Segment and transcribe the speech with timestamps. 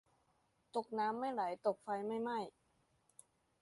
[0.75, 2.37] ตกน้ำไม่ไหล ตกไฟไม่ไหม้